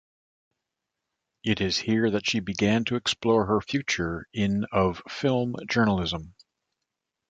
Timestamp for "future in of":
3.61-5.03